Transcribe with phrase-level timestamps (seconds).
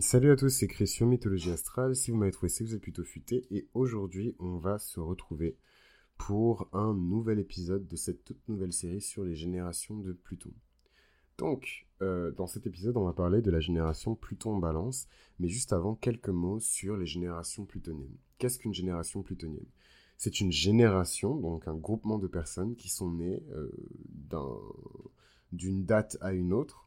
[0.00, 1.94] Salut à tous, c'est Christian Mythologie Astrale.
[1.94, 3.46] Si vous m'avez trouvé, c'est que vous êtes plutôt futé.
[3.50, 5.58] Et aujourd'hui, on va se retrouver
[6.16, 10.52] pour un nouvel épisode de cette toute nouvelle série sur les générations de Pluton.
[11.36, 15.06] Donc, euh, dans cet épisode, on va parler de la génération Pluton en balance,
[15.38, 18.16] mais juste avant, quelques mots sur les générations plutoniennes.
[18.38, 19.68] Qu'est-ce qu'une génération plutonienne?
[20.16, 23.70] C'est une génération, donc un groupement de personnes qui sont nées euh,
[25.52, 26.83] d'une date à une autre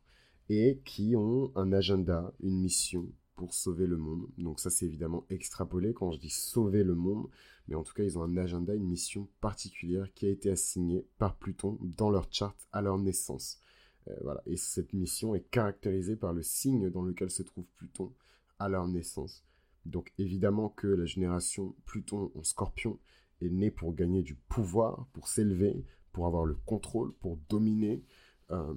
[0.50, 4.28] et qui ont un agenda, une mission pour sauver le monde.
[4.38, 7.28] Donc ça c'est évidemment extrapolé quand je dis sauver le monde,
[7.68, 11.06] mais en tout cas ils ont un agenda, une mission particulière qui a été assignée
[11.18, 13.60] par Pluton dans leur charte à leur naissance.
[14.08, 14.42] Euh, voilà.
[14.46, 18.12] Et cette mission est caractérisée par le signe dans lequel se trouve Pluton
[18.60, 19.46] à leur naissance.
[19.86, 23.00] Donc évidemment que la génération Pluton en scorpion
[23.42, 28.04] est née pour gagner du pouvoir, pour s'élever, pour avoir le contrôle, pour dominer.
[28.50, 28.74] Euh,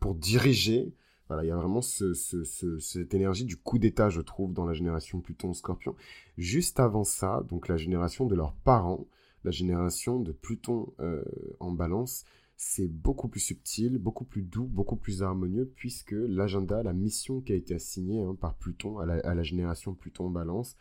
[0.00, 0.92] pour diriger.
[1.28, 5.20] Voilà, il y a vraiment cette énergie du coup d'état, je trouve, dans la génération
[5.20, 5.96] Pluton-Scorpion.
[6.38, 9.06] Juste avant ça, donc la génération de leurs parents,
[9.42, 11.24] la génération de Pluton euh,
[11.58, 12.24] en balance,
[12.56, 17.52] c'est beaucoup plus subtil, beaucoup plus doux, beaucoup plus harmonieux, puisque l'agenda, la mission qui
[17.52, 20.76] a été assignée hein, par Pluton à la, à la, génération Pluton en balance,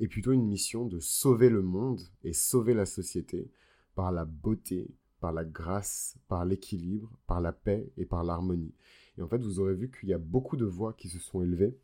[0.00, 3.50] est plutôt une mission de sauver le monde et sauver la société
[3.94, 4.88] par la beauté,
[5.20, 8.74] par la grâce, par l'équilibre, par la paix et par l'harmonie.
[9.16, 11.42] Et en fait, vous aurez vu qu'il y a beaucoup de voix qui se sont
[11.42, 11.76] élevées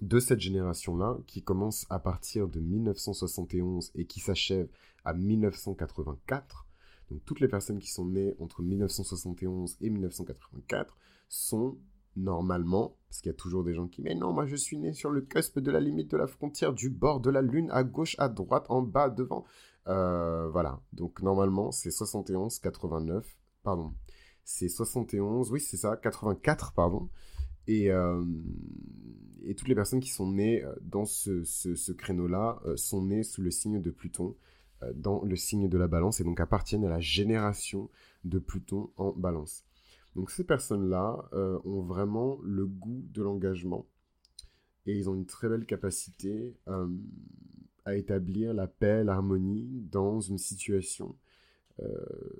[0.00, 4.68] de cette génération-là, qui commence à partir de 1971 et qui s'achève
[5.04, 6.66] à 1984.
[7.10, 10.96] Donc toutes les personnes qui sont nées entre 1971 et 1984
[11.28, 11.78] sont
[12.16, 14.94] normalement, parce qu'il y a toujours des gens qui, mais non, moi je suis né
[14.94, 17.84] sur le cusp de la limite de la frontière, du bord de la lune, à
[17.84, 19.44] gauche, à droite, en bas, devant.
[19.86, 20.80] Euh, voilà.
[20.94, 23.36] Donc normalement, c'est 71, 89.
[23.64, 23.92] Pardon.
[24.44, 27.10] C'est 71, oui, c'est ça, 84, pardon.
[27.66, 28.24] Et, euh,
[29.42, 33.42] et toutes les personnes qui sont nées euh, dans ce, ce, créneau-là sont nées sous
[33.42, 34.34] le signe de Pluton,
[34.94, 37.90] dans le signe de la balance, et donc appartiennent à la génération
[38.24, 39.66] de Pluton en balance.
[40.14, 41.28] Donc ces personnes-là
[41.64, 43.86] ont vraiment le goût de l'engagement,
[44.86, 46.54] et ils ont une très belle capacité
[47.84, 51.16] à établir la paix, l'harmonie dans une situation,
[51.80, 51.88] euh,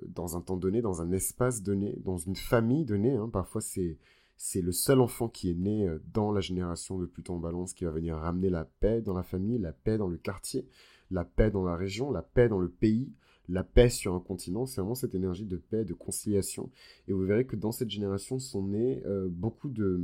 [0.07, 3.15] dans un temps donné, dans un espace donné, dans une famille donnée.
[3.15, 3.29] Hein.
[3.29, 3.97] Parfois, c'est
[4.35, 7.73] c'est le seul enfant qui est né euh, dans la génération de Pluton en balance
[7.73, 10.67] qui va venir ramener la paix dans la famille, la paix dans le quartier,
[11.11, 13.11] la paix dans la région, la paix dans le pays,
[13.49, 14.65] la paix sur un continent.
[14.65, 16.69] C'est vraiment cette énergie de paix, de conciliation.
[17.07, 20.01] Et vous verrez que dans cette génération sont nés euh, beaucoup de,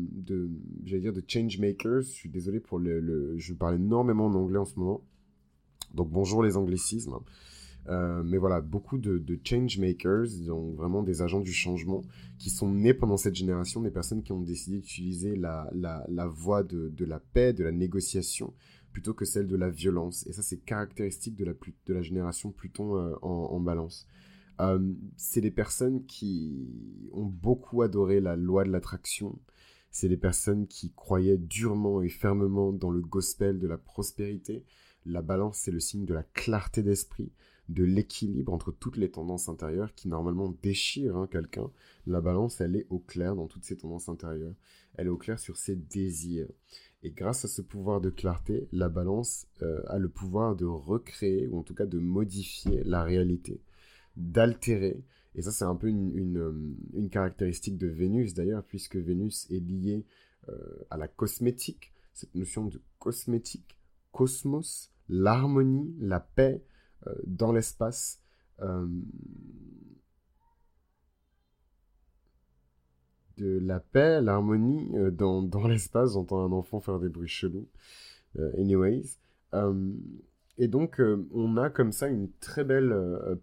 [0.86, 2.02] j'allais dire, de change makers.
[2.02, 5.02] Je suis désolé pour le, je parle énormément en anglais en ce moment.
[5.94, 7.16] Donc bonjour les anglicismes.
[7.88, 12.04] Euh, mais voilà, beaucoup de, de change makers, donc vraiment des agents du changement,
[12.38, 15.70] qui sont nés pendant cette génération, des personnes qui ont décidé d'utiliser la,
[16.28, 18.54] voie de, la paix, de la négociation,
[19.00, 20.28] plutôt que celle de la violence.
[20.28, 24.06] Et ça, c'est caractéristique de la, de la génération Pluton euh, en, balance.
[24.60, 26.68] Euh, c'est des personnes qui
[27.14, 29.40] ont beaucoup adoré la loi de l'attraction.
[29.90, 34.66] C'est des personnes qui croyaient durement et fermement dans le gospel de la prospérité.
[35.06, 37.32] La balance, c'est le signe de la clarté d'esprit,
[37.70, 41.70] de l'équilibre entre toutes les tendances intérieures qui normalement déchirent hein, quelqu'un.
[42.08, 44.56] La balance, elle est au clair dans toutes ces tendances intérieures.
[44.96, 46.48] Elle est au clair sur ses désirs.
[47.04, 51.48] Et grâce à ce pouvoir de clarté, la balance euh, a le pouvoir de recréer,
[51.48, 53.62] ou en tout cas de modifier la réalité,
[54.18, 55.04] d'altérer.
[55.36, 60.06] Et ça, c'est un peu une, euh, caractéristique de Vénus d'ailleurs, puisque Vénus est liée
[60.50, 60.56] euh,
[60.90, 63.78] à la cosmétique, cette notion de cosmétique
[64.12, 66.64] cosmos, l'harmonie, la paix
[67.26, 68.22] dans l'espace.
[68.62, 68.88] Euh,
[73.38, 76.14] de la paix, l'harmonie euh, dans, dans l'espace.
[76.14, 77.70] J'entends un enfant faire des bruits chelous.
[78.58, 79.18] anyways.
[80.58, 81.02] et donc,
[81.32, 82.94] on a comme ça une très belle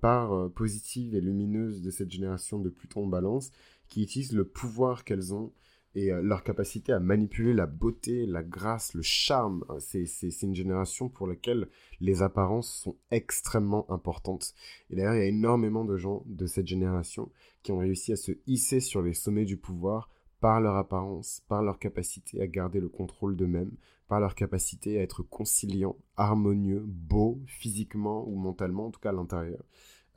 [0.00, 3.50] part positive et lumineuse de cette génération de Pluton en balance
[3.88, 5.52] qui utilise le pouvoir qu'elles ont
[5.96, 9.64] et euh, leur capacité à manipuler la beauté, la grâce, le charme.
[9.70, 11.68] Hein, c'est une génération pour laquelle
[12.00, 14.54] les apparences sont extrêmement importantes.
[14.90, 17.32] Et d'ailleurs, il y a énormément de gens de cette génération
[17.62, 21.62] qui ont réussi à se hisser sur les sommets du pouvoir par leur apparence, par
[21.62, 23.72] leur capacité à garder le contrôle d'eux-mêmes,
[24.06, 29.12] par leur capacité à être conciliants, harmonieux, beaux, physiquement ou mentalement, en tout cas à
[29.12, 29.64] l'intérieur.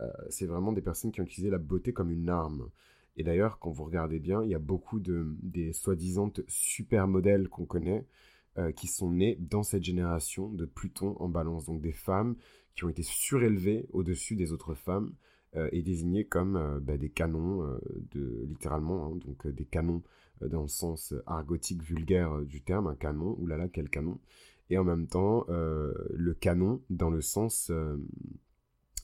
[0.01, 2.69] Euh, c'est vraiment des personnes qui ont utilisé la beauté comme une arme.
[3.17, 7.49] Et d'ailleurs, quand vous regardez bien, il y a beaucoup de des soi-disant super modèles
[7.49, 8.05] qu'on connaît
[8.57, 11.65] euh, qui sont nés dans cette génération de Pluton en balance.
[11.65, 12.35] Donc des femmes
[12.75, 15.13] qui ont été surélevées au-dessus des autres femmes
[15.55, 17.79] euh, et désignées comme euh, bah, des canons,
[18.11, 20.01] de, littéralement, hein, donc des canons
[20.41, 24.19] dans le sens argotique vulgaire du terme, un canon, oulala, quel canon,
[24.69, 27.71] et en même temps le canon dans le sens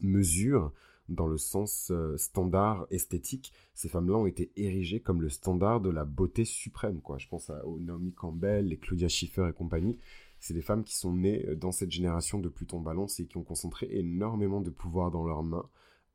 [0.01, 0.71] mesure,
[1.09, 3.53] dans le sens standard esthétique.
[3.73, 7.01] Ces femmes-là ont été érigées comme le standard de la beauté suprême.
[7.01, 7.17] Quoi.
[7.17, 9.97] Je pense à Naomi Campbell, les Claudia Schiffer et compagnie
[10.45, 13.37] c'est des femmes qui sont nées euh, dans cette génération de Pluton Balance et qui
[13.37, 15.67] ont concentré énormément de pouvoir dans leurs mains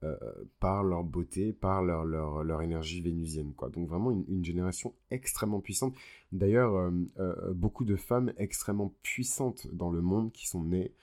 [0.03, 0.17] euh,
[0.61, 3.53] par leur beauté, par leur, leur, énergie vénusienne.
[3.55, 3.71] Quoi.
[3.71, 5.95] Donc vraiment une, génération extrêmement puissante.
[6.33, 6.75] D'ailleurs,
[7.19, 10.95] euh, beaucoup de femmes extrêmement puissantes dans le monde qui sont nées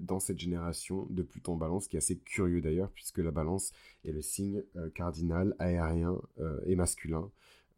[0.00, 3.72] dans cette génération de Pluton Balance, qui est assez curieux d'ailleurs, puisque la Balance
[4.04, 4.62] est le signe
[4.94, 6.20] cardinal aérien
[6.66, 7.30] et masculin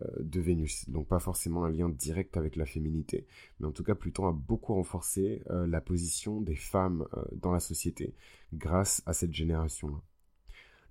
[0.02, 0.88] euh, de Vénus.
[0.88, 3.26] Donc pas forcément un lien direct avec la féminité,
[3.58, 7.50] mais en tout cas Pluton a beaucoup renforcé euh, la position des femmes euh, dans
[7.50, 8.14] la société
[8.52, 10.00] grâce à cette génération-là.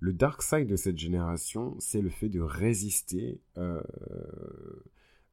[0.00, 3.40] Le dark side de cette génération, c'est le fait de résister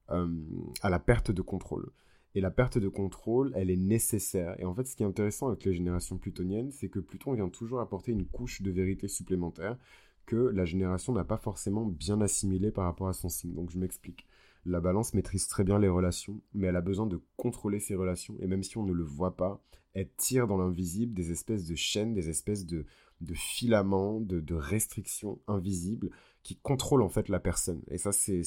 [0.08, 1.92] à la perte de contrôle.
[2.36, 4.60] Et la perte de contrôle, elle est nécessaire.
[4.60, 7.48] Et en fait, ce qui est intéressant avec les générations plutoniennes, c'est que Pluton vient
[7.48, 9.78] toujours apporter une couche de vérité supplémentaire
[10.26, 13.54] que la génération n'a pas forcément bien assimilé par rapport à son signe.
[13.54, 14.28] Donc je m'explique.
[14.66, 18.36] La balance maîtrise très bien les relations, mais elle a besoin de contrôler ses relations,
[18.42, 19.62] et même si on ne le voit pas,
[19.94, 22.86] elle tire dans l'invisible des espèces de chaînes, des espèces de,
[23.34, 26.10] filaments, de, restrictions invisibles
[26.44, 27.82] qui contrôlent en fait la personne.
[27.88, 28.42] Et ça, c'est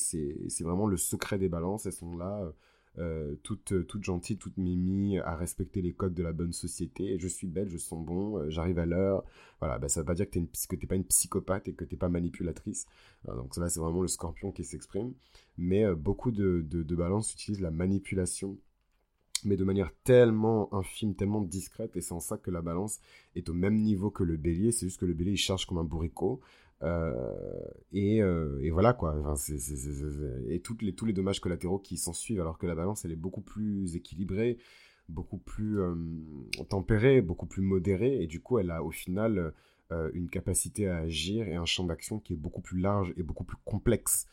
[0.60, 2.52] vraiment le secret des balances, elles sont là
[2.98, 7.18] euh, toute, euh, toute gentille, toute mimi, à respecter les codes de la bonne société.
[7.18, 9.24] Je suis belle, je sens bon, euh, j'arrive à l'heure.
[9.60, 11.94] Voilà, bah, ça veut pas dire que tu n'es pas une psychopathe et que tu
[11.94, 12.86] n'es pas manipulatrice.
[13.26, 15.14] donc là, c'est vraiment le scorpion qui s'exprime.
[15.56, 18.58] Mais beaucoup de, de, de balances utilisent la manipulation
[19.44, 22.98] mais de manière tellement infime, tellement discrète, et c'est en ça que la balance
[23.36, 25.78] est au même niveau que le bélier, c'est juste que le bélier il charge comme
[25.78, 26.40] un bourricot,
[26.82, 27.12] euh,
[27.94, 29.16] euh, et, voilà quoi.
[30.48, 33.12] et toutes les, tous les dommages collatéraux qui s'en suivent, alors que la balance elle
[33.12, 34.58] est beaucoup plus équilibrée,
[35.08, 35.94] beaucoup plus euh,
[36.68, 39.52] tempérée, beaucoup plus modérée, et du coup elle a au final
[40.12, 43.44] une capacité à agir et un champ d'action qui est beaucoup plus large et beaucoup
[43.44, 44.26] plus complexe.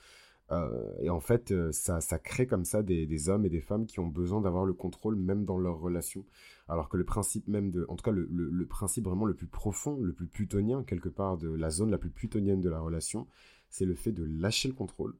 [1.01, 3.99] Et en fait, ça, ça, crée comme ça des, des, hommes et des femmes qui
[3.99, 6.23] ont besoin d'avoir le contrôle même dans leurs relations.
[6.67, 9.99] Alors que le principe même de, en tout cas le, principe vraiment le plus profond,
[9.99, 13.27] le plus plutonien quelque part de la zone la plus plutonienne de la relation,
[13.69, 15.15] c'est le fait de lâcher le contrôle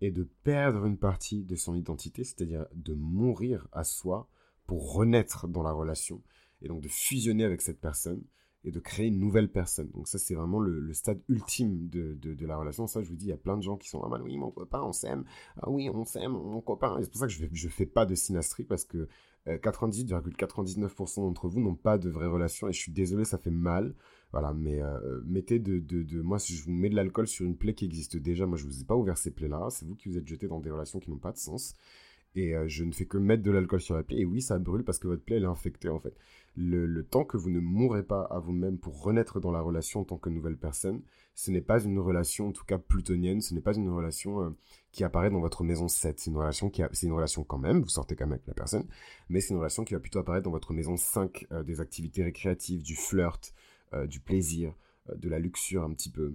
[0.00, 4.28] et de perdre une partie de son identité, c'est-à-dire de mourir à soi
[4.66, 6.22] pour renaître dans la relation
[6.62, 8.22] et donc de fusionner avec cette personne
[8.64, 9.90] et de créer une nouvelle personne.
[9.90, 12.86] Donc ça, c'est vraiment le, stade ultime de, de, la relation.
[12.86, 14.36] Ça, je vous dis, il y a plein de gens qui sont, ah bah oui,
[14.36, 15.24] mon copain, on s'aime.
[15.60, 16.98] Ah oui, on s'aime, mon copain.
[17.00, 19.08] c'est pour ça que je ne fais pas de synastrie parce que
[19.46, 23.50] 98,99% euh, d'entre vous n'ont pas de vraie relation et je suis désolé, ça fait
[23.50, 23.94] mal.
[24.30, 27.44] Voilà, mais euh, mettez de, de, de, Moi, si je vous mets de l'alcool sur
[27.44, 29.68] une plaie qui existe déjà, moi, je vous ai pas ouvert ces plaies-là.
[29.70, 31.74] C'est vous qui vous êtes jeté dans des relations qui n'ont pas de sens.
[32.34, 34.20] Et euh, je ne fais que mettre de l'alcool sur la plaie.
[34.20, 36.16] Et oui, ça brûle parce que votre plaie, elle est infectée, en fait.
[36.54, 40.04] Le, temps que vous ne mourrez pas à vous-même pour renaître dans la relation en
[40.04, 41.02] tant que nouvelle personne,
[41.34, 44.54] ce n'est pas une relation, en tout cas plutonienne, ce n'est pas une relation
[44.92, 46.20] qui apparaît dans votre maison 7.
[46.20, 48.54] C'est une relation qui c'est une relation quand même, vous sortez quand même avec la
[48.54, 48.86] personne,
[49.30, 52.22] mais c'est une relation qui va plutôt apparaître dans votre maison 5, euh, des activités
[52.22, 53.54] récréatives, du flirt,
[53.94, 54.74] euh, du plaisir,
[55.10, 56.34] euh, de la luxure un petit peu.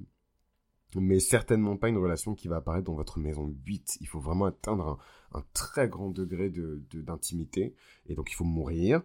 [0.95, 3.97] Mais certainement pas une relation qui va apparaître dans votre maison 8.
[3.99, 4.97] Il faut vraiment atteindre
[5.33, 7.75] un, très grand degré de, d'intimité.
[8.07, 9.03] Et donc il faut mourir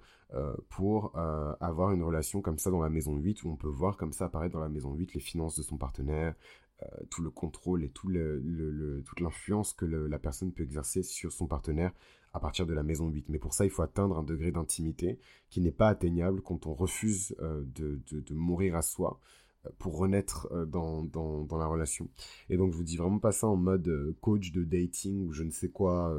[0.68, 1.16] pour
[1.60, 4.26] avoir une relation comme ça dans la maison 8, où on peut voir comme ça
[4.26, 6.34] apparaître dans la maison 8 les finances de son partenaire,
[6.82, 11.92] euh, tout le contrôle et toute l'influence que la personne peut exercer sur son partenaire
[12.32, 13.28] à partir de la maison 8.
[13.28, 15.18] Mais pour ça, il faut atteindre un degré d'intimité
[15.50, 19.41] qui n'est pas atteignable quand on refuse euh, de, mourir à soi euh,
[19.78, 22.08] pour renaître dans, dans, dans, la relation.
[22.50, 25.44] Et donc, je vous dis vraiment pas ça en mode coach de dating ou je
[25.44, 26.12] ne sais quoi.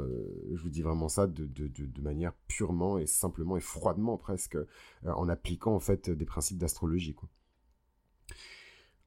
[0.52, 4.56] je vous dis vraiment ça de, de, de, manière purement et simplement et froidement presque
[5.04, 7.14] en appliquant en fait des principes d'astrologie.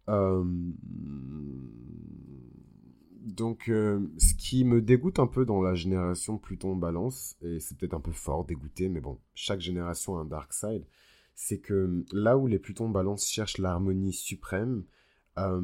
[0.10, 0.44] Euh,
[3.22, 7.94] donc, euh, ce qui me dégoûte un peu dans la génération Pluton-Balance, et c'est peut-être
[7.94, 10.86] un peu fort, dégoûté, mais bon, chaque génération a un dark side,
[11.38, 14.84] c'est que là où les Pluton-Balance cherchent l'harmonie suprême,
[15.38, 15.62] euh,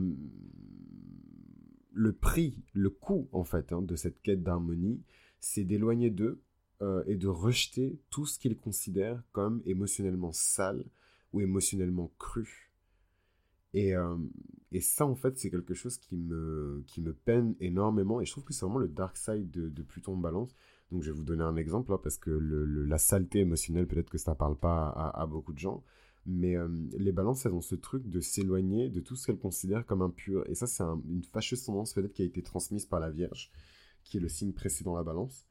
[1.92, 5.02] le prix, le coût en fait hein, de cette quête d'harmonie,
[5.42, 6.42] c'est d'éloigner d'eux
[7.06, 10.84] et de rejeter tout ce qu'ils considèrent comme émotionnellement sale
[11.32, 12.74] ou émotionnellement cru.
[13.74, 14.16] Et, euh,
[14.72, 18.22] et ça, en fait, c'est quelque chose qui me, qui me peine énormément.
[18.22, 20.56] Et je trouve que c'est vraiment le dark side de, de Pluton Balance.
[20.94, 24.20] Donc, je vais vous donner un exemple, là, parce que la saleté émotionnelle, peut-être que
[24.20, 25.84] ça ne parle pas à, beaucoup de gens.
[26.28, 26.70] Mais euh,
[27.00, 30.48] les balances, elles ont ce truc de s'éloigner de tout ce qu'elles considèrent comme impur.
[30.48, 33.52] Et ça, c'est une fâcheuse tendance, peut-être, qui a été transmise par la Vierge,
[34.04, 35.48] qui est le signe précédent la balance.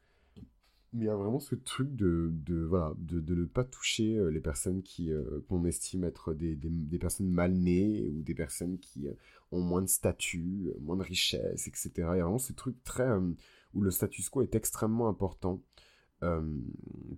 [0.93, 2.33] Mais il y a vraiment ce truc de,
[2.69, 6.57] voilà, de, ne pas toucher euh, les personnes qui, euh, qu'on estime être des,
[7.01, 9.09] personnes mal nées ou des personnes qui
[9.51, 11.91] ont moins de statut, moins de richesse, etc.
[11.97, 13.09] Il y a vraiment ce truc très...
[13.75, 15.61] où le status quo est extrêmement important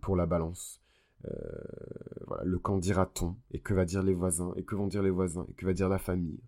[0.00, 0.80] pour la balance.
[2.26, 3.36] voilà, le quand dira-t-on?
[3.50, 4.52] Et que va dire les voisins?
[4.56, 5.46] Et que vont dire les voisins?
[5.50, 6.40] Et que va dire la famille?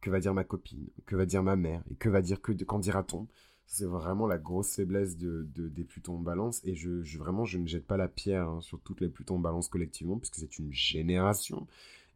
[0.00, 0.88] Que va dire ma copine?
[1.06, 1.82] Que va dire ma mère?
[1.90, 3.26] Et que va dire que quand dira-t-on?
[3.66, 6.60] C'est vraiment la grosse faiblesse de, des Plutons en balance.
[6.64, 9.40] Et je, vraiment, je ne jette pas la pierre hein, sur toutes les Plutons en
[9.40, 11.66] balance collectivement, puisque c'est une génération.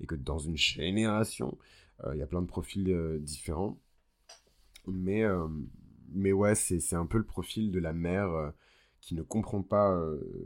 [0.01, 1.59] Et que dans une génération,
[2.05, 3.79] euh, il y a plein de profils euh, différents.
[4.87, 5.49] Mais, euh,
[6.13, 8.53] mais ouais, c'est un peu le profil de la mère
[9.01, 9.99] qui ne comprend pas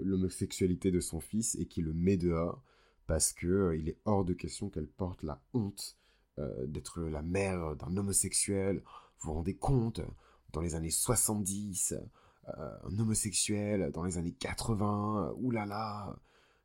[0.02, 2.62] l'homosexualité de son fils et qui le met dehors
[3.07, 5.99] parce que il est hors de question qu'elle porte la honte
[6.66, 8.83] d'être la mère d'un homosexuel.
[9.19, 10.00] Vous vous rendez compte
[10.52, 11.95] dans les années 70,
[12.49, 16.16] euh, un homosexuel dans les années 80, oulala,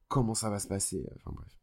[0.07, 1.05] comment ça va se passer?
[1.17, 1.56] Enfin bref.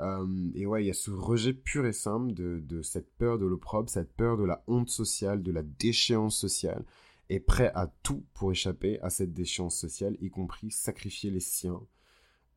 [0.00, 3.38] Euh, et ouais, il y a ce rejet pur et simple de, de cette peur
[3.38, 6.84] de l'opprobre, cette peur de la honte sociale, de la déchéance sociale,
[7.30, 11.82] et prêt à tout pour échapper à cette déchéance sociale, y compris sacrifier les siens,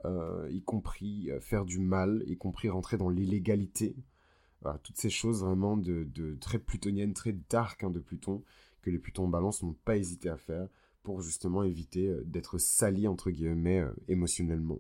[0.06, 3.96] euh, y compris faire du mal, y compris rentrer dans l'illégalité.
[4.62, 8.44] Voilà, toutes ces choses vraiment de, de très plutoniennes, très dark hein, de Pluton,
[8.82, 10.68] que les Plutons en balance n'ont pas hésité à faire
[11.04, 14.80] pour justement éviter euh, d'être salis, entre guillemets, euh, émotionnellement.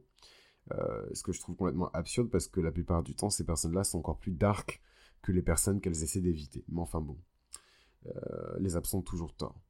[0.71, 3.83] Euh, ce que je trouve complètement absurde parce que la plupart du temps, ces personnes-là
[3.83, 4.81] sont encore plus dark
[5.21, 6.63] que les personnes qu'elles essaient d'éviter.
[6.69, 7.17] Mais enfin bon,
[8.59, 9.61] les absents toujours tort.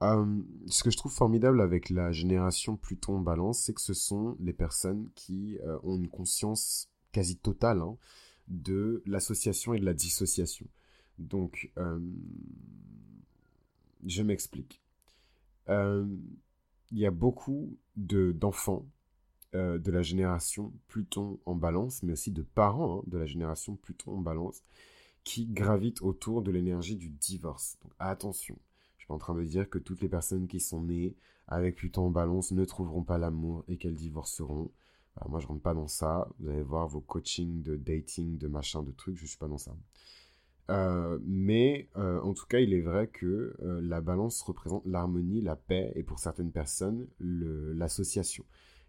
[0.00, 4.36] ce que je trouve formidable avec la génération Pluton en balance, c'est que ce sont
[4.40, 7.98] les personnes qui ont une conscience quasi totale hein,
[8.46, 10.66] de l'association et de la dissociation.
[11.18, 11.70] Donc,
[14.06, 14.80] je m'explique.
[15.68, 16.06] Euh,
[16.90, 18.86] il y a beaucoup d'enfants
[19.54, 23.76] euh, de la génération Pluton en balance, mais aussi de parents hein, de la génération
[23.76, 24.62] Pluton en balance,
[25.24, 27.78] qui gravitent autour de l'énergie du divorce.
[27.98, 28.58] Attention,
[28.96, 31.76] je suis pas en train de dire que toutes les personnes qui sont nées avec
[31.76, 34.70] Pluton en balance ne trouveront pas l'amour et qu'elles divorceront.
[35.26, 36.28] Moi, je rentre pas dans ça.
[36.38, 39.16] Vous allez voir vos coachings de dating, de machin, de trucs.
[39.16, 39.74] Je suis pas dans ça.
[40.70, 45.56] Euh, mais euh, en tout cas, il est vrai que la balance représente l'harmonie, la
[45.56, 48.44] paix et pour certaines personnes, l'association.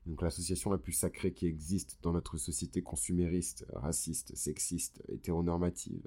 [0.09, 6.01] Donc l'association la plus sacrée qui existe dans notre société consumériste, raciste, sexiste, hétéronormative,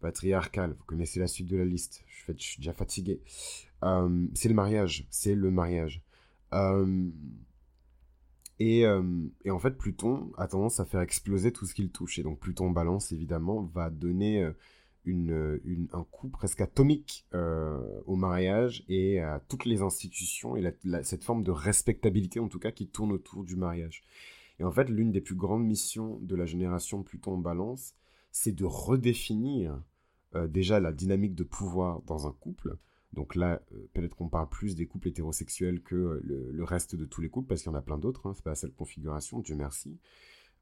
[0.00, 0.74] patriarcale.
[0.78, 2.02] Vous connaissez la suite de la liste.
[2.06, 3.20] Je, suis déjà fatigué.
[3.82, 5.06] c'est le mariage.
[5.10, 6.02] C'est le mariage.
[8.58, 12.18] Et, et, en fait, Pluton a tendance à faire exploser tout ce qu'il touche.
[12.18, 14.50] Et donc Pluton balance, évidemment, va donner
[15.06, 21.24] une, un coup presque atomique euh, au mariage et à toutes les institutions et cette
[21.24, 24.02] forme de respectabilité en tout cas qui tourne autour du mariage.
[24.58, 27.94] Et en fait, l'une des plus grandes missions de la génération Pluton en balance,
[28.32, 29.80] c'est de redéfinir
[30.34, 32.76] euh, déjà la dynamique de pouvoir dans un couple.
[33.12, 37.20] Donc là, euh, peut-être qu'on parle plus des couples hétérosexuels que le, reste de tous
[37.20, 39.38] les couples, parce qu'il y en a plein d'autres, hein, c'est pas la seule configuration,
[39.40, 39.98] Dieu merci.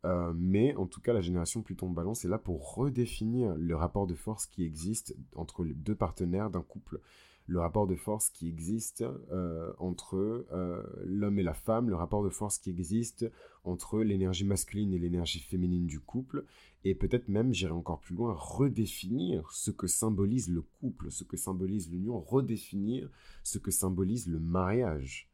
[0.05, 4.15] Euh, mais en tout cas, la génération Pluton-Balance est là pour redéfinir le rapport de
[4.15, 7.01] force qui existe entre les deux partenaires d'un couple.
[7.47, 12.23] Le rapport de force qui existe euh, entre euh, l'homme et la femme, le rapport
[12.23, 13.31] de force qui existe
[13.65, 16.45] entre l'énergie masculine et l'énergie féminine du couple,
[16.85, 21.37] et peut-être même, j'irai encore plus loin, redéfinir ce que symbolise le couple, ce que
[21.37, 23.11] symbolise l'union, redéfinir
[23.43, 25.29] ce que symbolise le mariage.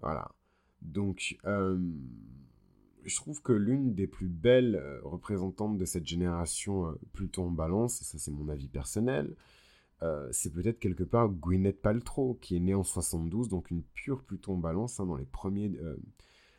[0.00, 0.30] Voilà.
[0.80, 1.38] Donc,
[3.04, 7.50] je trouve que l'une des plus belles euh, représentantes de cette génération euh, Pluton en
[7.50, 9.34] balance, et ça c'est mon avis personnel,
[10.02, 14.22] euh, c'est peut-être quelque part Gwyneth Paltrow, qui est née en 72, donc une pure
[14.22, 15.72] Pluton balance, hein, dans les premiers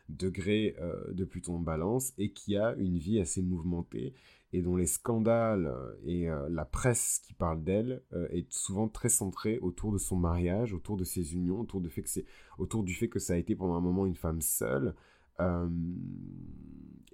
[0.08, 0.76] degrés
[1.12, 4.14] de Pluton en balance, et qui a une vie assez mouvementée,
[4.52, 5.72] et dont les scandales
[6.04, 10.96] et la presse qui parle d'elle est souvent très centrée autour de son mariage, autour
[10.96, 12.20] de ses unions, autour, fait que
[12.58, 14.94] autour du fait que ça a été pendant un moment une femme seule,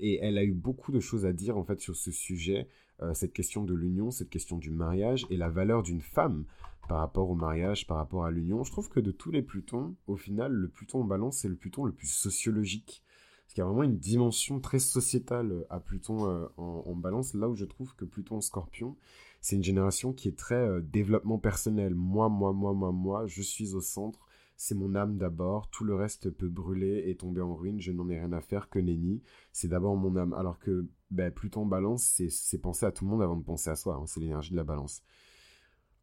[0.02, 2.69] et elle a eu beaucoup de choses à dire en fait sur ce sujet,
[3.00, 6.45] euh, cette question de l'union, cette question du mariage et la valeur d'une femme
[6.88, 8.64] par rapport au mariage, par rapport à l'union.
[8.64, 11.55] Je trouve que de tous les Plutons, au final, le Pluton en balance, c'est le
[11.55, 13.02] Pluton le plus sociologique.
[13.45, 17.49] Parce qu'il y a vraiment une dimension très sociétale à Pluton euh, en, balance, là
[17.49, 18.97] où je trouve que Pluton en scorpion,
[19.41, 21.95] c'est une génération qui est très développement personnel.
[21.95, 25.94] Moi, moi, moi, moi, moi, je suis au centre c'est mon âme d'abord, tout le
[25.94, 29.23] reste peut brûler et tomber en ruine, je n'en ai rien à faire que nenni,
[29.52, 30.35] c'est d'abord mon âme.
[30.35, 33.76] Alors que ben, Pluton balance, c'est penser à tout le monde avant de penser à
[33.76, 35.02] soi, hein, c'est l'énergie de la balance.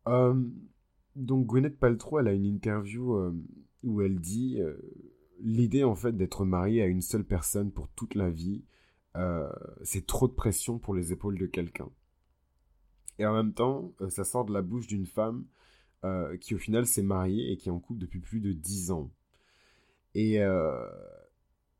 [0.07, 0.35] Euh,
[1.15, 3.17] donc Gwyneth Paltrow, elle a une interview
[3.83, 4.59] où elle dit
[5.39, 8.63] l'idée en fait d'être marié à une seule personne pour toute la vie,
[9.83, 11.89] c'est trop de pression pour les épaules de quelqu'un.
[13.17, 15.45] Et en même temps, ça sort de la bouche d'une femme
[16.39, 19.11] qui au final s'est mariée et qui est en couple depuis plus de 10 ans.
[20.15, 20.39] Et,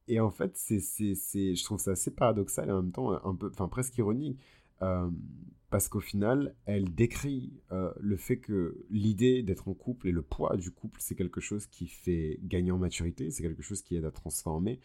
[0.08, 3.50] et en fait, c'est, je trouve ça assez paradoxal et en même temps un peu,
[3.54, 4.40] enfin presque ironique,
[4.82, 5.10] euh,
[5.70, 10.24] parce qu'au final, elle décrit euh, le fait que l'idée d'être en couple et le
[10.24, 13.96] poids du couple, c'est quelque chose qui fait gagner en maturité, c'est quelque chose qui
[13.96, 14.80] aide à transformer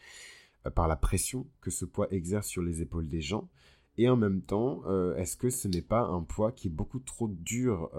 [0.67, 3.49] euh, par la pression que ce poids exerce sur les épaules des gens.
[3.97, 4.83] Et en même temps,
[5.15, 7.89] est-ce que ce n'est pas un poids qui est beaucoup trop dur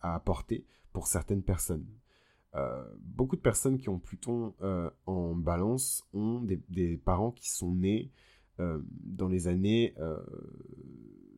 [0.00, 1.86] à apporter pour certaines personnes?
[2.54, 7.74] Euh, beaucoup de personnes qui ont Pluton euh, en balance ont des, parents qui sont
[7.74, 8.10] nés
[8.60, 9.94] euh, dans les années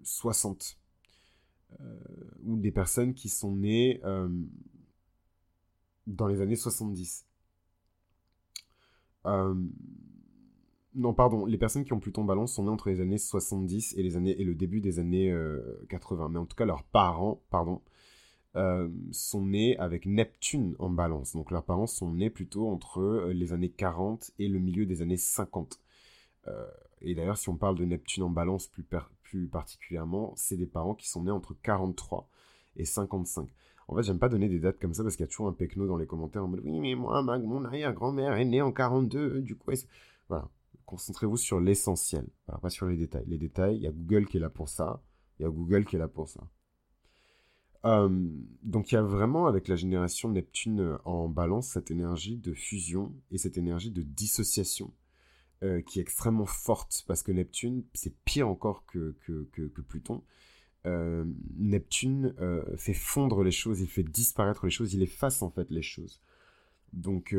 [0.02, 0.78] 60
[2.44, 4.00] ou des personnes qui sont nées
[6.06, 7.26] dans les années 70.
[10.94, 13.94] Non, pardon, les personnes qui ont Pluton en balance sont nées entre les années 70
[13.96, 15.34] et, les années, et le début des années
[15.88, 16.28] 80.
[16.30, 17.80] Mais en tout cas, leurs parents, pardon,
[18.56, 21.32] euh, sont nés avec Neptune en balance.
[21.32, 25.02] Donc leurs parents sont nés plutôt entre euh, les années 40 et le milieu des
[25.02, 25.80] années 50.
[26.46, 26.64] Euh,
[27.00, 28.84] et d'ailleurs, si on parle de Neptune en balance plus,
[29.48, 32.28] particulièrement, c'est des parents qui sont nés entre 43
[32.76, 33.48] et 55.
[33.88, 35.52] En fait, j'aime pas donner des dates comme ça parce qu'il y a toujours un
[35.52, 39.40] pecno dans les commentaires en mode oui, mais moi, mon arrière-grand-mère est née en 42,
[39.40, 39.72] du coup.
[40.28, 40.48] Voilà.
[40.87, 42.26] Concentrez-vous sur l'essentiel,
[42.61, 43.25] pas sur les détails.
[43.26, 45.03] Les détails, il y a Google qui est là pour ça,
[45.38, 46.49] il y a Google qui est là pour ça.
[47.85, 48.09] Euh,
[48.62, 52.55] donc il y a vraiment avec la génération Neptune euh, en balance cette énergie de
[52.55, 54.95] fusion et cette énergie de dissociation
[55.62, 60.23] euh, qui est extrêmement forte parce que Neptune c'est pire encore que, que, que, Pluton.
[61.57, 62.35] Neptune
[62.76, 66.21] fait fondre les choses, il fait disparaître les choses, il efface en fait les choses.
[66.94, 67.34] Donc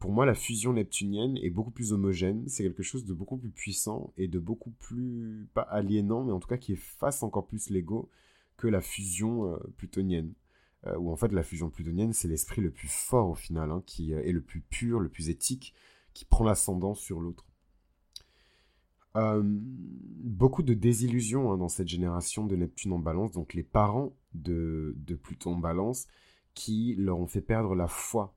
[0.00, 3.50] pour moi la fusion neptunienne est beaucoup plus homogène, c'est quelque chose de beaucoup plus
[3.50, 7.68] puissant et de beaucoup plus, pas aliénant, mais en tout cas qui efface encore plus
[7.68, 8.08] l'ego
[8.56, 10.32] que la fusion euh, plutonienne.
[10.86, 13.82] Euh, où en fait la fusion plutonienne, c'est l'esprit le plus fort au final, hein,
[13.86, 15.74] qui euh, est le plus pur, le plus éthique,
[16.14, 17.46] qui prend l'ascendant sur l'autre.
[19.14, 24.94] beaucoup de désillusions hein, dans cette génération de Neptune en balance, donc les parents de,
[25.22, 26.06] Pluton en balance,
[26.54, 28.35] qui leur ont fait perdre la foi,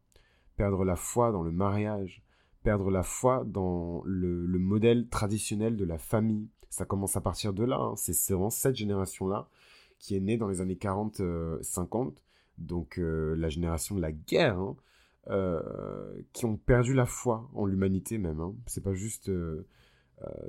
[0.60, 2.22] perdre la foi dans le mariage,
[2.64, 6.50] perdre la foi dans le, modèle traditionnel de la famille.
[6.70, 7.94] Ça commence à partir de là, hein.
[7.96, 9.48] c'est vraiment cette génération-là
[10.00, 12.12] qui est né dans les années 40-50, euh,
[12.58, 14.76] donc euh, la génération de la guerre, hein,
[15.30, 15.62] euh,
[16.34, 18.42] qui ont perdu la foi en l'humanité même.
[18.42, 18.54] Hein.
[18.66, 19.32] C'est pas juste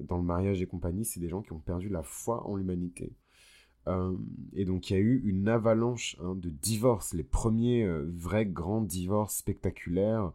[0.02, 3.12] dans le mariage et compagnie, c'est des gens qui ont perdu la foi en l'humanité.
[4.52, 8.82] Et donc il y a eu une avalanche hein, de divorces, les premiers vrais grands
[8.82, 10.32] divorces spectaculaires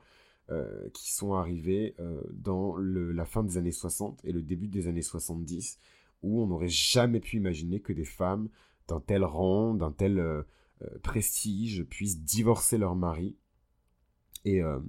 [0.94, 1.96] qui sont arrivés
[2.34, 5.80] dans la fin des années 60 et le début des années 70,
[6.26, 8.50] où on n'aurait jamais pu imaginer que des femmes
[8.88, 10.44] d'un tel rang, d'un tel euh,
[10.84, 13.36] euh, prestige, puissent divorcer leur mari.
[14.44, 14.80] Et euh,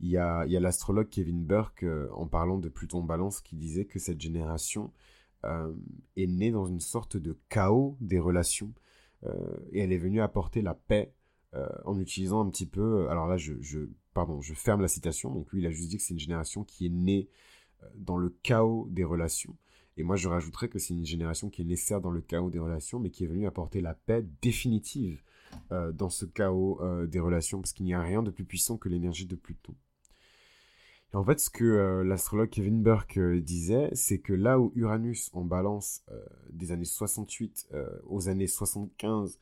[0.00, 4.20] il y a, l'astrologue Kevin Burke, en parlant de Pluton Balance, qui disait que cette
[4.20, 4.92] génération
[6.16, 8.72] est née dans une sorte de chaos des relations.
[9.72, 11.12] et elle est venue apporter la paix
[11.84, 13.08] en utilisant un petit peu...
[13.10, 13.80] alors là, je, je,
[14.12, 15.32] pardon, je ferme la citation.
[15.32, 17.28] Donc lui, il a juste dit que c'est une génération qui est née
[17.96, 19.56] dans le chaos des relations.
[19.96, 22.58] Et moi, je rajouterais que c'est une génération qui est nécessaire dans le chaos des
[22.58, 25.22] relations, mais qui est venue apporter la paix définitive
[25.70, 28.76] euh, dans ce chaos euh, des relations, parce qu'il n'y a rien de plus puissant
[28.76, 29.74] que l'énergie de Pluton.
[31.14, 35.44] En fait, ce que euh, l'astrologue Kevin Burke disait, c'est que là où Uranus, en
[35.44, 36.02] balance
[36.50, 37.68] des années 68
[38.06, 39.38] aux années 75,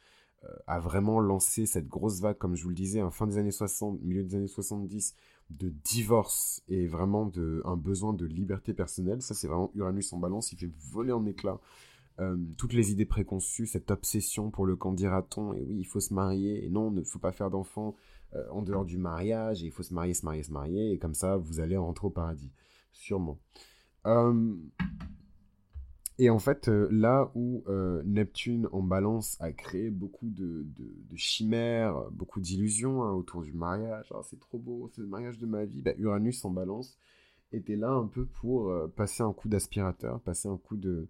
[0.67, 3.53] a vraiment lancé cette grosse vague, comme je vous le disais, en fin des années
[3.53, 5.15] 60, milieu des années 70,
[5.51, 9.23] de divorce et vraiment de, besoin de liberté personnelle.
[9.23, 10.53] Ça, c'est vraiment Uranus en balance.
[10.53, 11.61] Il fait voler en éclats
[12.23, 15.53] euh, toutes les idées préconçues, cette obsession pour le quand dira-t-on.
[15.55, 16.65] Et oui, il faut se marier.
[16.65, 17.97] Et non, il ne faut pas faire d'enfants
[18.35, 19.63] euh, en dehors du mariage.
[19.63, 20.93] Et il faut se marier, se marier, se marier.
[20.93, 22.51] Et comme ça, vous allez rentrer au paradis.
[22.93, 23.39] Sûrement.
[24.07, 24.55] Euh,
[26.19, 27.65] et en fait, là où
[28.05, 30.67] Neptune en balance a créé beaucoup de,
[31.17, 35.47] chimères, beaucoup d'illusions hein, autour du mariage, ah, c'est trop beau, c'est le mariage de
[35.47, 36.97] ma vie, bah, Uranus en balance
[37.53, 41.09] était là un peu pour passer un coup d'aspirateur, passer un coup de,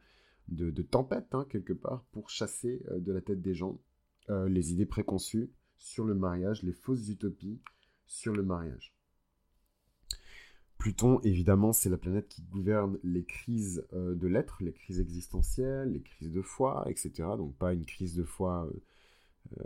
[0.91, 3.79] tempête, hein, quelque part, pour chasser de la tête des gens
[4.29, 7.61] les idées préconçues sur le mariage, les fausses utopies
[8.07, 8.95] sur le mariage.
[10.83, 15.93] Pluton, évidemment, c'est la planète qui gouverne les crises euh, de l'être, les crises existentielles,
[15.93, 17.13] les crises de foi, etc.
[17.37, 18.69] Donc pas une crise de foi
[19.59, 19.65] euh,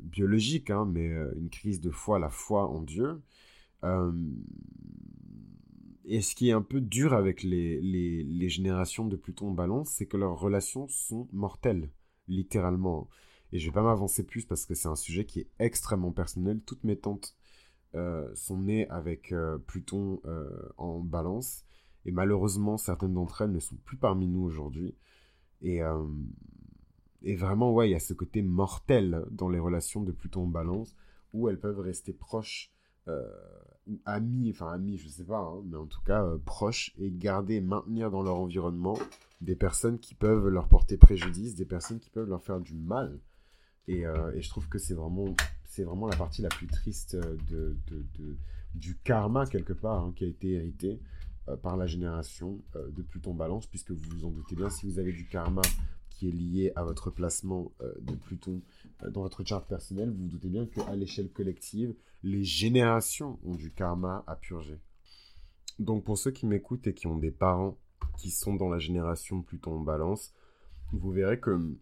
[0.00, 3.20] biologique, hein, mais une crise de foi, la foi en Dieu.
[6.08, 9.90] Et ce qui est un peu dur avec les, les, générations de Pluton en balance,
[9.90, 11.90] c'est que leurs relations sont mortelles,
[12.28, 13.08] littéralement.
[13.52, 16.60] Et je vais pas m'avancer plus parce que c'est un sujet qui est extrêmement personnel.
[16.64, 17.36] Toutes mes tantes
[17.94, 21.64] euh, sont nées avec euh, Pluton euh, en balance.
[22.06, 24.96] Et malheureusement, certaines d'entre elles ne sont plus parmi nous aujourd'hui.
[25.60, 25.80] Et,
[27.22, 30.46] et vraiment, ouais, il y a ce côté mortel dans les relations de Pluton en
[30.46, 30.94] balance
[31.32, 32.72] où elles peuvent rester proches
[33.88, 37.54] ou amies, enfin amies, je sais pas, hein, mais en tout cas proches et garder
[37.54, 38.98] et maintenir dans leur environnement
[39.40, 43.18] des personnes qui peuvent leur porter préjudice, des personnes qui peuvent leur faire du mal.
[43.88, 45.34] Euh, et, je trouve que c'est vraiment,
[45.78, 48.36] vraiment la partie la plus triste euh, de, de,
[48.74, 51.00] du karma, quelque part, hein, qui a été hérité
[51.48, 54.98] euh, par la génération de Pluton Balance, puisque vous vous en doutez bien, si vous
[54.98, 55.62] avez du karma
[56.18, 58.60] qui est lié à votre placement de Pluton
[59.08, 63.70] dans votre charte personnelle, vous vous doutez bien qu'à l'échelle collective, les générations ont du
[63.70, 64.80] karma à purger.
[65.78, 67.78] Donc pour ceux qui m'écoutent et qui ont des parents
[68.16, 70.34] qui sont dans la génération Pluton Balance,
[70.92, 71.76] vous verrez que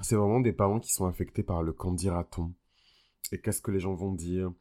[0.00, 2.52] c'est vraiment des parents qui sont affectés par le quand dira-t-on
[3.30, 4.52] Et qu'est-ce que les gens vont dire?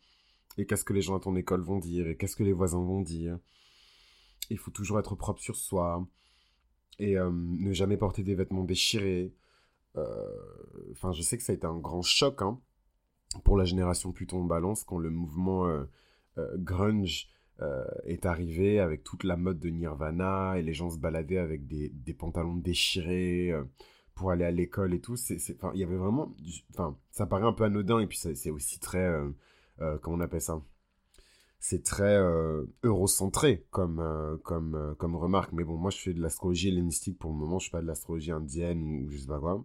[0.58, 2.08] Et qu'est-ce que les gens à ton école vont dire?
[2.08, 3.40] Et qu'est-ce que les voisins vont dire?
[4.52, 6.08] Il faut toujours être propre sur soi.
[7.04, 9.34] Et euh, ne jamais porter des vêtements déchirés.
[9.98, 10.06] Euh,
[10.92, 12.60] enfin, je sais que ça a été un grand choc hein,
[13.44, 15.84] pour la génération Pluton Balance quand le mouvement euh,
[16.58, 17.28] grunge
[18.06, 21.90] est arrivé avec toute la mode de Nirvana et les gens se baladaient avec des,
[21.90, 23.52] des pantalons déchirés
[24.16, 25.16] pour aller à l'école et tout.
[25.16, 26.36] Il y avait vraiment,
[26.72, 29.12] enfin, ça paraît un peu anodin et puis c'est aussi très,
[30.02, 30.60] comment on appelle ça?
[31.62, 35.54] C'est très euh, eurocentré comme, comme, comme remarque.
[35.54, 37.88] Mais bon, moi je fais de l'astrologie hellénistique pour le moment, je suis pas de
[37.88, 39.64] l'astrologie indienne ou, je sais pas quoi.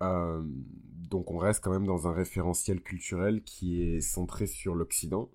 [0.00, 5.30] donc on reste quand même dans un référentiel culturel qui est centré sur l'Occident.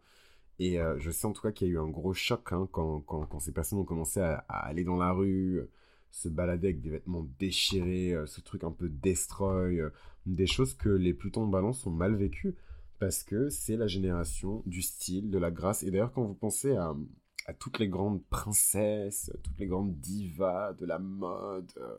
[0.59, 3.01] Et je sais en tout cas qu'il y a eu un gros choc hein, quand,
[3.01, 5.61] quand, ces personnes ont commencé à, aller dans la rue,
[6.13, 9.89] se balader avec des vêtements déchirés, euh, ce truc un peu destroy, euh,
[10.27, 12.55] des choses que les Plutons de balance ont mal vécues
[13.03, 15.83] parce que c'est la génération du style, de la grâce.
[15.83, 16.95] Et d'ailleurs, quand vous pensez à,
[17.59, 21.97] toutes les grandes princesses, toutes les grandes divas de la mode, euh,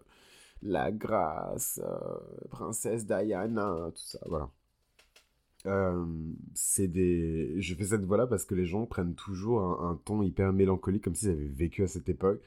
[0.63, 1.79] la grâce,
[2.49, 4.49] princesse Diana, tout ça, voilà.
[6.55, 7.61] c'est des...
[7.61, 11.15] Je fais cette voix-là parce que les gens prennent toujours un, ton hyper mélancolique comme
[11.15, 12.41] s'ils avaient vécu à cette époque.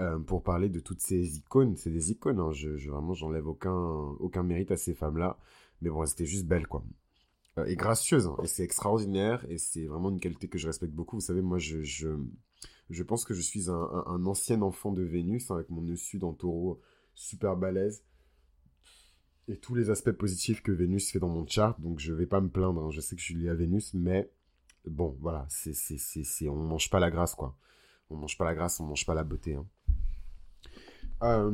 [0.00, 1.76] Euh, pour parler de toutes ces icônes.
[1.76, 2.52] C'est des icônes, hein.
[2.52, 3.72] je, je, vraiment, j'enlève aucun,
[4.20, 5.36] aucun mérite à ces femmes-là.
[5.82, 6.84] Mais bon, c'était juste belle, quoi.
[7.58, 8.36] Euh, et gracieuse, hein.
[8.42, 11.16] et c'est extraordinaire, et c'est vraiment une qualité que je respecte beaucoup.
[11.16, 12.08] Vous savez, moi, je, je,
[12.90, 16.24] je pense que je suis un, ancien enfant de Vénus, hein, avec mon nœud sud
[16.24, 16.80] en taureau
[17.14, 18.04] super balèze.
[19.48, 22.40] Et tous les aspects positifs que Vénus fait dans mon chart, donc je vais pas
[22.40, 24.30] me plaindre, je sais que je suis lié à Vénus, mais
[24.86, 27.56] bon, voilà, c'est, c'est, c'est, on mange pas la grâce, quoi.
[28.10, 29.54] On mange pas la grâce, on mange pas la beauté.
[29.54, 29.66] Hein.
[31.22, 31.50] Euh,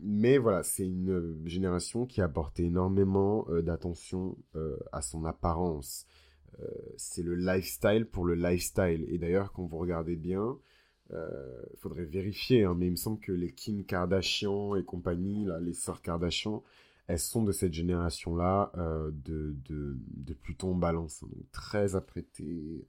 [0.00, 6.06] mais voilà, c'est une génération qui a porté énormément euh, d'attention euh, à son apparence.
[6.96, 9.06] c'est le lifestyle pour le lifestyle.
[9.08, 10.58] Et d'ailleurs, quand vous regardez bien,
[11.10, 15.60] il faudrait vérifier, hein, mais il me semble que les Kim Kardashian et compagnie, là,
[15.60, 16.62] les sœurs Kardashian,
[17.06, 21.22] elles sont de cette génération-là de, de, de, Pluton balance.
[21.22, 21.28] Hein.
[21.32, 22.86] donc très apprêtées,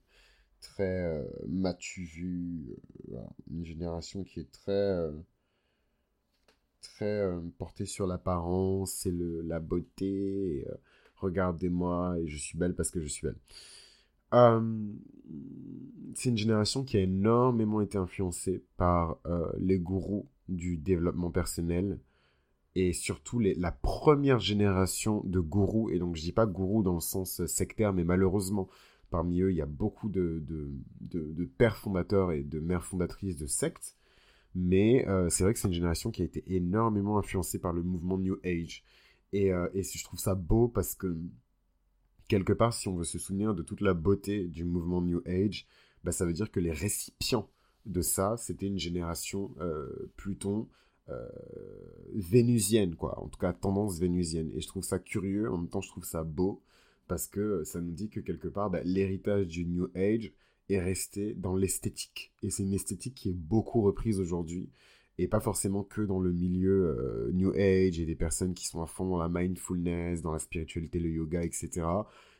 [0.60, 2.78] très matu
[3.50, 5.10] une génération qui est très
[6.84, 10.64] très euh, porté sur l'apparence et le, la beauté.
[10.68, 10.74] Euh,
[11.16, 13.38] regardez-moi et je suis belle parce que je suis belle.
[14.34, 14.60] Euh,
[16.14, 19.18] c'est une génération qui a énormément été influencée par
[19.58, 21.98] les gourous du développement personnel
[22.74, 25.90] et surtout la première génération de gourous.
[25.90, 28.68] Et donc je dis pas gourous dans le sens sectaire, mais malheureusement
[29.10, 30.70] parmi eux il y a beaucoup de, de,
[31.00, 33.96] de pères fondateurs et de mères fondatrices de sectes
[34.54, 37.82] mais euh, c'est vrai que c'est une génération qui a été énormément influencée par le
[37.82, 38.84] mouvement New Age.
[39.32, 41.16] Et, euh, et je trouve ça beau parce que,
[42.28, 45.66] quelque part, si on veut se souvenir de toute la beauté du mouvement New Age,
[46.04, 47.48] bah, ça veut dire que les récipients
[47.86, 50.68] de ça, c'était une génération euh, Pluton
[52.14, 53.22] vénusienne, quoi.
[53.22, 54.50] En tout cas, tendance vénusienne.
[54.54, 56.62] Et je trouve ça curieux, en même temps, je trouve ça beau
[57.08, 60.32] parce que ça nous dit que quelque part, bah, l'héritage du New Age,
[60.68, 62.32] est resté dans l'esthétique.
[62.42, 64.70] Et c'est une esthétique qui est beaucoup reprise aujourd'hui.
[65.18, 68.82] Et pas forcément que dans le milieu euh, New Age et des personnes qui sont
[68.82, 71.86] à fond dans la mindfulness, dans la spiritualité, le yoga, etc.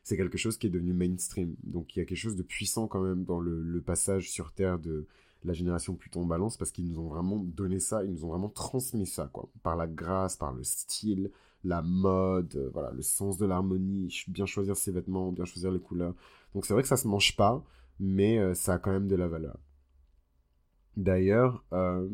[0.02, 1.54] C'est quelque chose qui est devenu mainstream.
[1.62, 4.80] Donc il y a quelque chose de puissant quand même dans le, passage sur Terre
[4.80, 5.06] de
[5.44, 8.48] la génération Pluton Balance parce qu'ils nous ont vraiment donné ça, ils nous ont vraiment
[8.48, 9.48] transmis ça, quoi.
[9.62, 11.30] Par la grâce, par le style,
[11.62, 15.80] la mode, euh, voilà, le sens de l'harmonie, bien choisir ses vêtements, bien choisir les
[15.80, 16.14] couleurs.
[16.54, 17.64] Donc c'est vrai que ça se mange pas,
[18.00, 19.58] mais euh, ça a quand même de la valeur.
[20.96, 22.08] D'ailleurs, euh,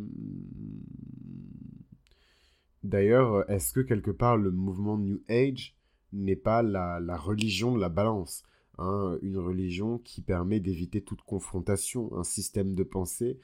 [2.82, 5.76] d'ailleurs, est-ce que quelque part le mouvement New Age
[6.12, 8.42] n'est pas la, religion de la balance
[8.78, 13.38] hein, Une religion qui permet d'éviter toute confrontation, un système de pensée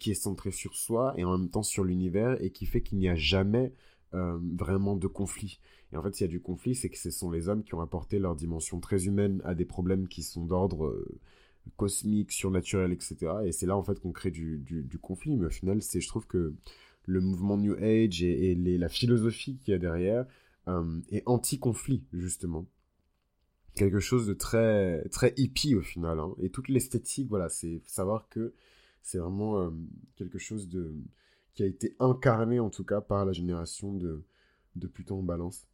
[0.00, 2.98] qui est centré sur soi et en même temps sur l'univers et qui fait qu'il
[2.98, 3.72] n'y a jamais
[4.14, 5.58] euh, vraiment de conflit.
[5.90, 7.74] Et en fait, s'il y a du conflit, c'est que ce sont les hommes qui
[7.74, 11.18] ont apporté leur dimension très humaine à des problèmes qui sont d'ordre euh,
[11.76, 13.16] cosmique, surnaturel, etc.
[13.44, 15.36] Et c'est là, en fait, qu'on crée du, du, conflit.
[15.36, 16.54] Mais au final, c'est, je trouve que
[17.06, 20.26] le mouvement New Age et, la philosophie qu'il y a derrière
[20.68, 22.66] euh, est anti-conflit, justement.
[23.74, 26.18] Quelque chose de très, très hippie, au final.
[26.18, 26.34] Hein.
[26.40, 28.52] Et toute l'esthétique, voilà, c'est savoir que
[29.02, 29.72] c'est vraiment
[30.16, 30.94] quelque chose de
[31.54, 34.24] qui a été incarné en tout cas par la génération de,
[34.76, 35.66] de Pluton en balance.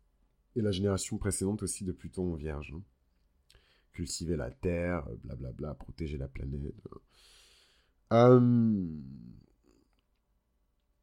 [0.56, 2.74] Et la génération précédente aussi de Pluton en vierge.
[2.76, 2.82] Hein.
[3.98, 6.72] Cultiver la Terre, blablabla, bla bla, protéger la planète.
[8.12, 8.86] Euh,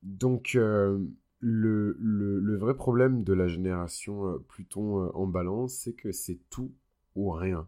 [0.01, 1.05] donc, euh,
[1.41, 6.71] le, vrai problème de la génération euh, Pluton en balance, c'est que c'est tout
[7.17, 7.67] ou rien.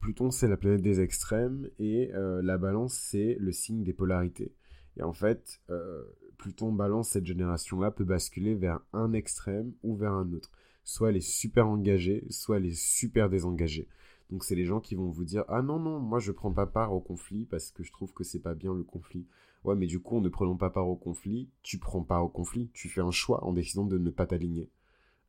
[0.00, 4.52] Pluton, c'est la planète des extrêmes et la balance, c'est le signe des polarités.
[4.96, 6.02] Et en fait, euh,
[6.36, 10.50] Pluton balance cette génération-là peut basculer vers un extrême ou vers un autre.
[10.84, 13.88] Soit elle est super engagée, soit elle est super désengagée.
[14.32, 16.66] Donc c'est les gens qui vont vous dire ah non non moi je prends pas
[16.66, 19.26] part au conflit parce que je trouve que c'est pas bien le conflit.
[19.62, 22.30] Ouais mais du coup en ne prenant pas part au conflit, tu prends part au
[22.30, 24.70] conflit, tu fais un choix en décidant de ne pas t'aligner.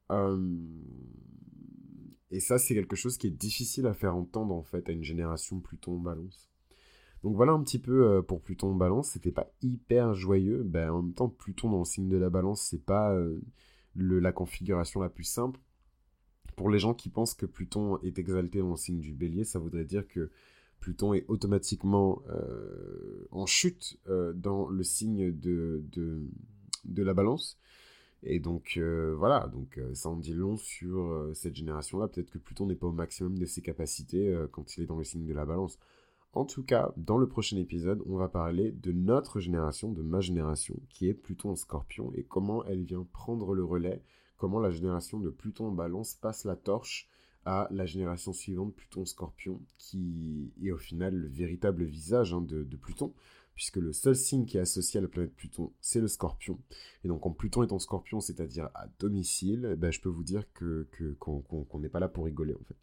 [0.10, 0.58] Euh,
[2.32, 5.04] et ça c'est quelque chose qui est difficile à faire entendre en fait à une
[5.04, 6.50] génération Pluton balance.
[7.24, 11.02] Donc voilà un petit peu euh, pour Pluton balance, c'était pas hyper joyeux, ben, en
[11.02, 13.42] même temps Pluton dans le signe de la balance, c'est pas euh,
[13.96, 15.60] la configuration la plus simple.
[16.56, 19.60] Pour les gens qui pensent que Pluton est exalté dans le signe du bélier, ça
[19.60, 20.30] voudrait dire que
[20.80, 24.00] Pluton est automatiquement euh, en chute
[24.36, 27.58] dans le signe de, de, la balance.
[28.22, 28.78] Et donc
[29.18, 32.10] voilà, donc ça en dit long sur cette génération-là.
[32.10, 35.06] Peut-être que Pluton n'est pas au maximum de ses capacités quand il est dans le
[35.06, 35.80] signe de la balance.
[36.36, 40.20] En tout cas, dans le prochain épisode, on va parler de notre génération, de ma
[40.20, 44.02] génération, qui est Pluton en scorpion, et comment elle vient prendre le relais,
[44.38, 47.10] comment la génération de Pluton en balance passe la torche
[47.46, 52.64] à la génération suivante, Pluton scorpion, qui est au final le véritable visage hein, de,
[52.78, 53.14] Pluton,
[53.54, 56.58] puisque le seul signe qui est associé à la planète Pluton, c'est le scorpion.
[57.04, 60.46] Et donc, quand Pluton est en scorpion, c'est-à-dire à domicile, ben, je peux vous dire
[60.54, 60.88] que
[61.20, 62.78] qu'on n'est pas là pour rigoler, en fait.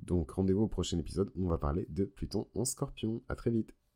[0.00, 3.22] Donc rendez-vous au prochain épisode on va parler de Pluton en scorpion.
[3.28, 3.74] À très vite